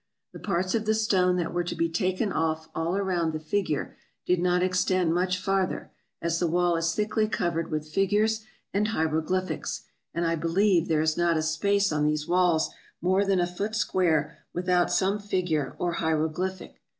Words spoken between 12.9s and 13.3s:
more